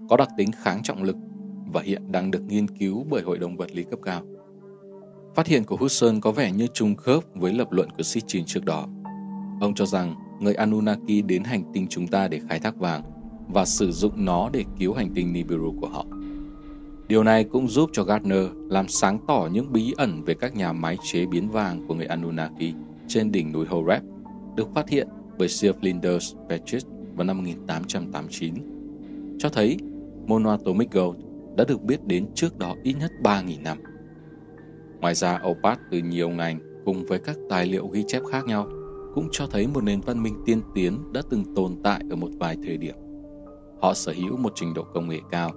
có 0.09 0.17
đặc 0.17 0.29
tính 0.37 0.51
kháng 0.51 0.83
trọng 0.83 1.03
lực 1.03 1.15
và 1.73 1.81
hiện 1.81 2.11
đang 2.11 2.31
được 2.31 2.41
nghiên 2.47 2.67
cứu 2.67 3.05
bởi 3.09 3.21
Hội 3.21 3.37
đồng 3.37 3.57
vật 3.57 3.75
lý 3.75 3.83
cấp 3.83 3.99
cao. 4.03 4.21
Phát 5.35 5.47
hiện 5.47 5.63
của 5.63 5.75
Hudson 5.75 6.21
có 6.21 6.31
vẻ 6.31 6.51
như 6.51 6.67
trùng 6.67 6.95
khớp 6.95 7.23
với 7.35 7.53
lập 7.53 7.71
luận 7.71 7.89
của 7.97 8.03
Sitchin 8.03 8.45
trước 8.45 8.65
đó. 8.65 8.87
Ông 9.61 9.73
cho 9.75 9.85
rằng 9.85 10.15
người 10.39 10.53
Anunnaki 10.53 11.25
đến 11.25 11.43
hành 11.43 11.63
tinh 11.73 11.87
chúng 11.89 12.07
ta 12.07 12.27
để 12.27 12.39
khai 12.49 12.59
thác 12.59 12.75
vàng 12.75 13.03
và 13.47 13.65
sử 13.65 13.91
dụng 13.91 14.25
nó 14.25 14.49
để 14.53 14.63
cứu 14.79 14.93
hành 14.93 15.09
tinh 15.15 15.33
Nibiru 15.33 15.73
của 15.81 15.87
họ. 15.87 16.05
Điều 17.07 17.23
này 17.23 17.43
cũng 17.43 17.67
giúp 17.67 17.89
cho 17.93 18.03
Gardner 18.03 18.45
làm 18.69 18.87
sáng 18.87 19.19
tỏ 19.27 19.49
những 19.51 19.71
bí 19.71 19.93
ẩn 19.97 20.23
về 20.23 20.33
các 20.33 20.55
nhà 20.55 20.73
máy 20.73 20.97
chế 21.03 21.25
biến 21.25 21.49
vàng 21.49 21.87
của 21.87 21.93
người 21.93 22.05
Anunnaki 22.05 22.73
trên 23.07 23.31
đỉnh 23.31 23.51
núi 23.51 23.65
Horeb, 23.65 24.03
được 24.55 24.73
phát 24.75 24.89
hiện 24.89 25.07
bởi 25.37 25.49
Sir 25.49 25.71
Flinders 25.81 26.47
Petrie 26.49 26.89
vào 27.15 27.25
năm 27.25 27.37
1889, 27.37 28.53
cho 29.39 29.49
thấy 29.49 29.77
monoatomic 30.27 30.91
gold 30.91 31.28
đã 31.57 31.65
được 31.67 31.81
biết 31.81 32.05
đến 32.05 32.27
trước 32.35 32.57
đó 32.57 32.75
ít 32.83 32.93
nhất 32.99 33.11
3.000 33.23 33.61
năm. 33.63 33.77
Ngoài 34.99 35.15
ra, 35.15 35.39
Opat 35.47 35.79
từ 35.91 35.97
nhiều 35.97 36.29
ngành 36.29 36.59
cùng 36.85 37.05
với 37.05 37.19
các 37.19 37.37
tài 37.49 37.65
liệu 37.65 37.87
ghi 37.87 38.03
chép 38.07 38.21
khác 38.31 38.45
nhau 38.45 38.67
cũng 39.15 39.27
cho 39.31 39.47
thấy 39.47 39.67
một 39.67 39.83
nền 39.83 40.01
văn 40.01 40.23
minh 40.23 40.43
tiên 40.45 40.61
tiến 40.75 41.13
đã 41.13 41.21
từng 41.29 41.55
tồn 41.55 41.75
tại 41.83 42.01
ở 42.09 42.15
một 42.15 42.29
vài 42.39 42.57
thời 42.63 42.77
điểm. 42.77 42.95
Họ 43.81 43.93
sở 43.93 44.11
hữu 44.11 44.37
một 44.37 44.53
trình 44.55 44.73
độ 44.73 44.83
công 44.93 45.09
nghệ 45.09 45.19
cao, 45.31 45.51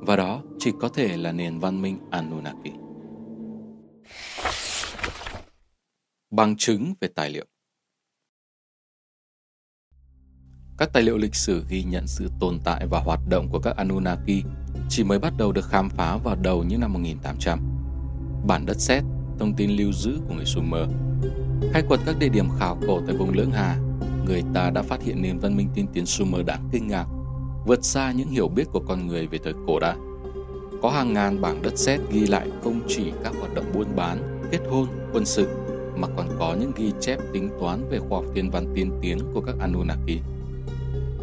và 0.00 0.16
đó 0.16 0.42
chỉ 0.58 0.72
có 0.80 0.88
thể 0.88 1.16
là 1.16 1.32
nền 1.32 1.58
văn 1.58 1.82
minh 1.82 1.98
Anunnaki. 2.10 2.72
Bằng 6.30 6.56
chứng 6.56 6.94
về 7.00 7.08
tài 7.08 7.30
liệu 7.30 7.44
Các 10.78 10.92
tài 10.92 11.02
liệu 11.02 11.18
lịch 11.18 11.34
sử 11.34 11.64
ghi 11.68 11.82
nhận 11.82 12.06
sự 12.06 12.30
tồn 12.40 12.58
tại 12.64 12.86
và 12.86 13.00
hoạt 13.00 13.20
động 13.28 13.48
của 13.48 13.58
các 13.58 13.76
Anunnaki 13.76 14.44
chỉ 14.88 15.04
mới 15.04 15.18
bắt 15.18 15.32
đầu 15.38 15.52
được 15.52 15.68
khám 15.68 15.88
phá 15.88 16.16
vào 16.16 16.36
đầu 16.42 16.64
những 16.64 16.80
năm 16.80 16.92
1800. 16.92 17.60
Bản 18.46 18.66
đất 18.66 18.80
sét, 18.80 19.02
thông 19.38 19.54
tin 19.54 19.70
lưu 19.70 19.92
giữ 19.92 20.18
của 20.28 20.34
người 20.34 20.44
Sumer, 20.44 20.88
khai 21.72 21.82
quật 21.88 22.00
các 22.06 22.18
địa 22.18 22.28
điểm 22.28 22.48
khảo 22.58 22.78
cổ 22.86 23.00
tại 23.06 23.16
vùng 23.16 23.32
Lưỡng 23.32 23.50
Hà, 23.50 23.78
người 24.26 24.42
ta 24.54 24.70
đã 24.70 24.82
phát 24.82 25.02
hiện 25.02 25.22
nền 25.22 25.38
văn 25.38 25.56
minh 25.56 25.68
tiên 25.74 25.86
tiến 25.92 26.06
Sumer 26.06 26.46
đáng 26.46 26.68
kinh 26.72 26.88
ngạc, 26.88 27.06
vượt 27.66 27.84
xa 27.84 28.12
những 28.12 28.28
hiểu 28.28 28.48
biết 28.48 28.64
của 28.72 28.82
con 28.88 29.06
người 29.06 29.26
về 29.26 29.38
thời 29.44 29.52
cổ 29.66 29.80
đại. 29.80 29.96
Có 30.82 30.90
hàng 30.90 31.12
ngàn 31.12 31.40
bảng 31.40 31.62
đất 31.62 31.78
sét 31.78 32.00
ghi 32.10 32.26
lại 32.26 32.48
không 32.64 32.80
chỉ 32.88 33.12
các 33.24 33.32
hoạt 33.40 33.54
động 33.54 33.72
buôn 33.74 33.96
bán, 33.96 34.40
kết 34.50 34.60
hôn, 34.70 34.86
quân 35.12 35.24
sự, 35.24 35.48
mà 35.96 36.08
còn 36.16 36.28
có 36.38 36.56
những 36.60 36.72
ghi 36.76 36.92
chép 37.00 37.18
tính 37.32 37.50
toán 37.60 37.88
về 37.90 37.98
khoa 37.98 38.18
học 38.18 38.24
thiên 38.34 38.50
văn 38.50 38.72
tiên 38.74 38.90
tiến 39.02 39.18
của 39.34 39.40
các 39.40 39.54
Anunnaki. 39.60 40.20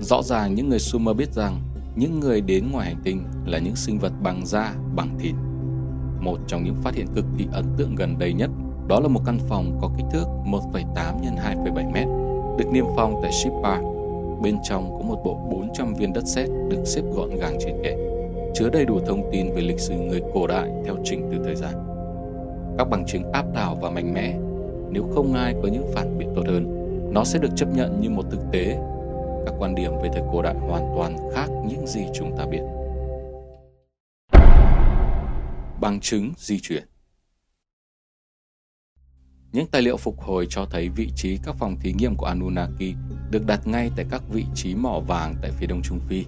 Rõ 0.04 0.22
ràng 0.24 0.56
những 0.56 0.70
người 0.70 0.80
Sumer 0.80 1.16
biết 1.18 1.34
rằng 1.34 1.62
những 1.96 2.20
người 2.20 2.42
đến 2.42 2.72
ngoài 2.72 2.88
hành 2.88 3.02
tinh 3.04 3.24
là 3.46 3.60
những 3.60 3.76
sinh 3.76 4.00
vật 4.00 4.14
bằng 4.22 4.46
da, 4.46 4.74
bằng 4.96 5.20
thịt. 5.20 5.36
Một 6.20 6.38
trong 6.48 6.64
những 6.64 6.76
phát 6.76 6.96
hiện 6.96 7.08
cực 7.16 7.26
kỳ 7.38 7.48
ấn 7.52 7.66
tượng 7.78 7.96
gần 7.96 8.20
đây 8.20 8.34
nhất 8.34 8.50
đó 8.88 9.00
là 9.00 9.08
một 9.08 9.22
căn 9.26 9.40
phòng 9.50 9.78
có 9.82 9.90
kích 9.98 10.06
thước 10.12 10.26
1,8 10.46 11.20
x 11.20 11.26
2,7 11.26 11.90
m, 11.90 11.94
được 12.58 12.66
niêm 12.72 12.86
phong 12.96 13.20
tại 13.22 13.32
Shippa. 13.32 13.78
Bên 14.42 14.58
trong 14.64 14.98
có 14.98 15.06
một 15.08 15.22
bộ 15.26 15.48
400 15.52 15.94
viên 15.94 16.14
đất 16.14 16.24
sét 16.26 16.50
được 16.70 16.84
xếp 16.86 17.02
gọn 17.16 17.30
gàng 17.36 17.58
trên 17.60 17.76
kệ, 17.84 17.96
chứa 18.56 18.70
đầy 18.70 18.86
đủ 18.86 19.00
thông 19.08 19.30
tin 19.32 19.54
về 19.54 19.62
lịch 19.62 19.80
sử 19.80 19.94
người 19.94 20.22
cổ 20.34 20.48
đại 20.48 20.70
theo 20.86 20.96
trình 21.04 21.30
tự 21.32 21.44
thời 21.46 21.56
gian. 21.56 21.74
Các 22.78 22.90
bằng 22.90 23.06
chứng 23.06 23.32
áp 23.32 23.46
đảo 23.56 23.78
và 23.82 23.90
mạnh 23.90 24.14
mẽ, 24.14 24.38
nếu 24.92 25.04
không 25.16 25.34
ai 25.34 25.56
có 25.62 25.68
những 25.68 25.92
phản 25.94 26.18
biện 26.18 26.30
tốt 26.36 26.44
hơn, 26.48 26.80
nó 27.14 27.24
sẽ 27.24 27.40
được 27.40 27.56
chấp 27.56 27.76
nhận 27.76 28.02
như 28.02 28.10
một 28.10 28.26
thực 28.32 28.42
tế 28.52 28.80
các 29.46 29.54
quan 29.58 29.76
điểm 29.76 29.92
về 30.04 30.10
thời 30.14 30.24
cổ 30.32 30.42
đại 30.42 30.56
hoàn 30.56 30.94
toàn 30.96 31.18
khác 31.34 31.50
những 31.66 31.88
gì 31.88 32.02
chúng 32.14 32.38
ta 32.38 32.46
biết. 32.46 32.62
Bằng 35.82 36.00
chứng 36.02 36.32
di 36.38 36.60
chuyển 36.60 36.84
Những 39.54 39.68
tài 39.68 39.82
liệu 39.82 39.98
phục 39.98 40.22
hồi 40.22 40.48
cho 40.50 40.66
thấy 40.66 40.90
vị 40.90 41.10
trí 41.16 41.38
các 41.44 41.56
phòng 41.56 41.80
thí 41.80 41.94
nghiệm 41.94 42.16
của 42.16 42.26
Anunnaki 42.26 42.96
được 43.32 43.46
đặt 43.46 43.68
ngay 43.68 43.92
tại 43.96 44.06
các 44.12 44.22
vị 44.30 44.46
trí 44.56 44.76
mỏ 44.76 45.00
vàng 45.00 45.36
tại 45.42 45.52
phía 45.52 45.68
đông 45.68 45.82
Trung 45.82 46.00
Phi. 46.10 46.26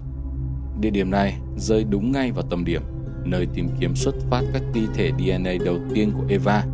Địa 0.80 0.90
điểm 0.90 1.10
này 1.10 1.38
rơi 1.56 1.84
đúng 1.84 2.12
ngay 2.12 2.32
vào 2.32 2.44
tâm 2.50 2.64
điểm, 2.64 2.82
nơi 3.24 3.46
tìm 3.54 3.68
kiếm 3.80 3.96
xuất 3.96 4.14
phát 4.30 4.42
các 4.52 4.62
thi 4.74 4.80
thể 4.94 5.10
DNA 5.18 5.52
đầu 5.64 5.78
tiên 5.94 6.12
của 6.14 6.24
Eva, 6.28 6.64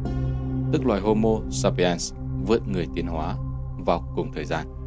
tức 0.72 0.86
loài 0.86 1.00
Homo 1.00 1.40
sapiens 1.50 2.12
vượt 2.46 2.68
người 2.68 2.86
tiến 2.94 3.06
hóa 3.06 3.36
vào 3.78 4.12
cùng 4.16 4.32
thời 4.34 4.44
gian. 4.44 4.81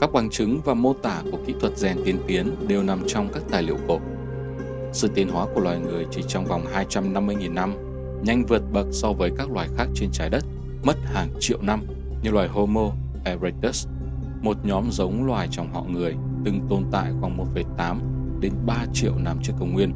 Các 0.00 0.12
bằng 0.12 0.30
chứng 0.30 0.60
và 0.64 0.74
mô 0.74 0.92
tả 0.92 1.22
của 1.32 1.38
kỹ 1.46 1.54
thuật 1.60 1.78
rèn 1.78 1.96
tiên 2.04 2.18
tiến 2.26 2.54
đều 2.68 2.82
nằm 2.82 3.02
trong 3.06 3.28
các 3.32 3.42
tài 3.50 3.62
liệu 3.62 3.76
cổ. 3.88 3.98
Sự 4.92 5.08
tiến 5.14 5.28
hóa 5.28 5.46
của 5.54 5.60
loài 5.60 5.78
người 5.78 6.06
chỉ 6.10 6.22
trong 6.28 6.44
vòng 6.44 6.64
250.000 6.74 7.54
năm, 7.54 7.74
nhanh 8.22 8.44
vượt 8.46 8.62
bậc 8.72 8.86
so 8.92 9.12
với 9.12 9.30
các 9.38 9.50
loài 9.50 9.68
khác 9.76 9.86
trên 9.94 10.10
trái 10.12 10.30
đất, 10.30 10.44
mất 10.82 10.96
hàng 11.04 11.28
triệu 11.40 11.58
năm 11.62 11.82
như 12.22 12.30
loài 12.30 12.48
Homo 12.48 12.90
erectus, 13.24 13.86
một 14.42 14.56
nhóm 14.64 14.90
giống 14.90 15.26
loài 15.26 15.48
trong 15.50 15.72
họ 15.72 15.84
người 15.88 16.14
từng 16.44 16.60
tồn 16.70 16.84
tại 16.92 17.12
khoảng 17.20 17.38
1,8 17.54 17.96
đến 18.40 18.52
3 18.66 18.86
triệu 18.92 19.12
năm 19.18 19.38
trước 19.42 19.52
công 19.58 19.72
nguyên, 19.72 19.92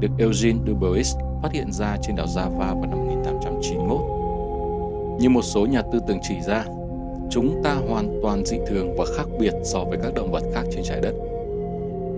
được 0.00 0.08
Eugene 0.18 0.58
Dubois 0.66 1.14
phát 1.42 1.52
hiện 1.52 1.72
ra 1.72 1.96
trên 2.02 2.16
đảo 2.16 2.26
Java 2.26 2.58
vào 2.58 2.86
năm 2.90 2.98
1891. 2.98 4.00
Như 5.20 5.28
một 5.28 5.42
số 5.42 5.66
nhà 5.66 5.82
tư 5.92 5.98
tưởng 6.08 6.18
chỉ 6.22 6.40
ra, 6.40 6.64
chúng 7.32 7.60
ta 7.64 7.74
hoàn 7.74 8.20
toàn 8.22 8.44
dị 8.44 8.58
thường 8.66 8.94
và 8.96 9.04
khác 9.16 9.26
biệt 9.38 9.54
so 9.62 9.84
với 9.84 9.98
các 10.02 10.14
động 10.14 10.32
vật 10.32 10.42
khác 10.54 10.62
trên 10.70 10.82
trái 10.84 11.00
đất. 11.00 11.14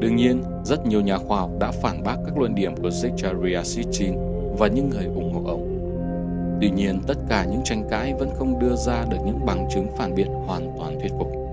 Đương 0.01 0.17
nhiên, 0.17 0.43
rất 0.65 0.87
nhiều 0.87 1.01
nhà 1.01 1.19
khoa 1.19 1.39
học 1.39 1.51
đã 1.61 1.71
phản 1.71 2.03
bác 2.03 2.17
các 2.27 2.39
luận 2.39 2.55
điểm 2.55 2.77
của 2.77 2.89
Zecharia 2.89 3.63
Sitchin 3.63 4.15
và 4.59 4.69
những 4.69 4.91
người 4.91 5.05
ủng 5.05 5.33
hộ 5.33 5.43
ông. 5.47 5.79
Tuy 6.61 6.71
nhiên, 6.71 7.01
tất 7.07 7.19
cả 7.29 7.45
những 7.45 7.61
tranh 7.65 7.89
cãi 7.91 8.15
vẫn 8.19 8.31
không 8.35 8.59
đưa 8.59 8.75
ra 8.77 9.05
được 9.11 9.17
những 9.27 9.47
bằng 9.47 9.69
chứng 9.75 9.87
phản 9.97 10.15
biện 10.15 10.29
hoàn 10.47 10.73
toàn 10.79 11.01
thuyết 11.01 11.13
phục. 11.19 11.44